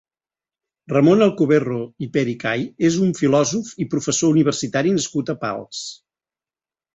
Ramon 0.93 1.19
Alcoberro 1.25 1.77
i 2.05 2.07
Pericay 2.15 2.65
és 2.89 2.97
un 3.09 3.13
filòsof 3.19 3.69
i 3.85 3.87
professor 3.93 4.35
universitari 4.37 4.95
nascut 4.97 5.31
a 5.35 5.39
Pals. 5.45 5.85